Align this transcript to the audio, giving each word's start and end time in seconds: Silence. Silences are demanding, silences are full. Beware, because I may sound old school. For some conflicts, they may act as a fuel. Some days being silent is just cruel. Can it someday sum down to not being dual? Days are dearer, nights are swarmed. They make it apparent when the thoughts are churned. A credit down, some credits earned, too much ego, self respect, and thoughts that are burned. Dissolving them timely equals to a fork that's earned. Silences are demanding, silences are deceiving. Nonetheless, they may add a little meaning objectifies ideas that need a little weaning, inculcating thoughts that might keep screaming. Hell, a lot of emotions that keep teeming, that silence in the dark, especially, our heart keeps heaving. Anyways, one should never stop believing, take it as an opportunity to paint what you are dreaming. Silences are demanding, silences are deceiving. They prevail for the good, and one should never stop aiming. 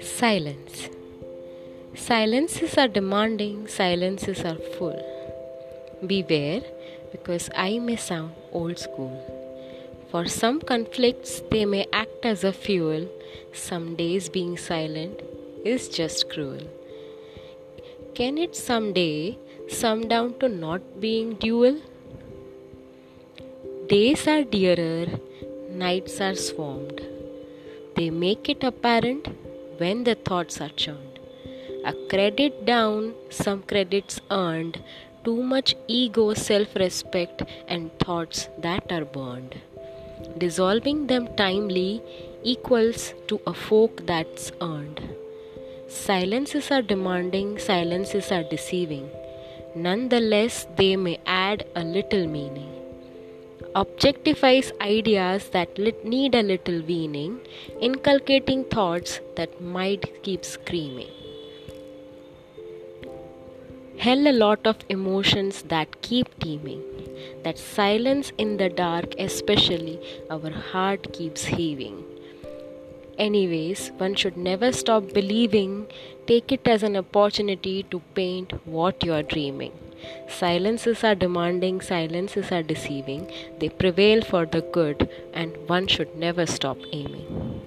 Silence. 0.00 0.88
Silences 1.94 2.76
are 2.76 2.88
demanding, 2.88 3.68
silences 3.68 4.40
are 4.40 4.56
full. 4.56 5.00
Beware, 6.04 6.62
because 7.12 7.50
I 7.56 7.78
may 7.78 7.94
sound 7.94 8.32
old 8.50 8.80
school. 8.80 9.14
For 10.10 10.26
some 10.26 10.60
conflicts, 10.60 11.42
they 11.52 11.64
may 11.64 11.86
act 11.92 12.24
as 12.24 12.42
a 12.42 12.52
fuel. 12.52 13.08
Some 13.52 13.94
days 13.94 14.28
being 14.28 14.56
silent 14.56 15.20
is 15.64 15.88
just 15.88 16.28
cruel. 16.28 16.62
Can 18.16 18.38
it 18.38 18.56
someday 18.56 19.38
sum 19.68 20.08
down 20.08 20.36
to 20.40 20.48
not 20.48 21.00
being 21.00 21.34
dual? 21.34 21.80
Days 23.90 24.26
are 24.28 24.44
dearer, 24.44 25.06
nights 25.70 26.20
are 26.20 26.34
swarmed. 26.34 27.00
They 27.96 28.10
make 28.10 28.50
it 28.50 28.62
apparent 28.62 29.28
when 29.78 30.04
the 30.04 30.14
thoughts 30.14 30.60
are 30.60 30.74
churned. 30.82 31.18
A 31.86 31.94
credit 32.10 32.66
down, 32.66 33.14
some 33.30 33.62
credits 33.62 34.20
earned, 34.30 34.78
too 35.24 35.42
much 35.42 35.74
ego, 35.86 36.34
self 36.34 36.76
respect, 36.76 37.44
and 37.66 37.90
thoughts 37.98 38.50
that 38.58 38.92
are 38.92 39.06
burned. 39.06 39.54
Dissolving 40.36 41.06
them 41.06 41.28
timely 41.36 42.02
equals 42.42 43.14
to 43.28 43.40
a 43.46 43.54
fork 43.54 44.04
that's 44.04 44.52
earned. 44.60 45.00
Silences 45.88 46.70
are 46.70 46.82
demanding, 46.82 47.58
silences 47.58 48.30
are 48.32 48.44
deceiving. 48.56 49.08
Nonetheless, 49.74 50.66
they 50.76 50.94
may 50.96 51.18
add 51.24 51.64
a 51.74 51.82
little 51.82 52.26
meaning 52.26 52.77
objectifies 53.74 54.72
ideas 54.80 55.50
that 55.50 55.78
need 56.04 56.34
a 56.34 56.42
little 56.42 56.80
weaning, 56.82 57.40
inculcating 57.80 58.64
thoughts 58.64 59.20
that 59.36 59.60
might 59.60 60.22
keep 60.22 60.44
screaming. 60.44 61.10
Hell, 63.98 64.28
a 64.28 64.32
lot 64.32 64.66
of 64.66 64.76
emotions 64.88 65.62
that 65.62 66.00
keep 66.02 66.38
teeming, 66.38 66.82
that 67.42 67.58
silence 67.58 68.32
in 68.38 68.56
the 68.56 68.68
dark, 68.68 69.14
especially, 69.18 69.98
our 70.30 70.50
heart 70.50 71.12
keeps 71.12 71.44
heaving. 71.44 72.04
Anyways, 73.18 73.90
one 73.98 74.14
should 74.14 74.36
never 74.36 74.70
stop 74.70 75.12
believing, 75.12 75.88
take 76.28 76.52
it 76.52 76.66
as 76.68 76.84
an 76.84 76.96
opportunity 76.96 77.82
to 77.90 78.00
paint 78.14 78.52
what 78.64 79.04
you 79.04 79.12
are 79.12 79.24
dreaming. 79.24 79.72
Silences 80.28 81.04
are 81.04 81.14
demanding, 81.14 81.80
silences 81.80 82.52
are 82.52 82.62
deceiving. 82.62 83.30
They 83.58 83.68
prevail 83.68 84.22
for 84.22 84.46
the 84.46 84.62
good, 84.62 85.08
and 85.32 85.56
one 85.66 85.86
should 85.86 86.16
never 86.16 86.46
stop 86.46 86.78
aiming. 86.92 87.57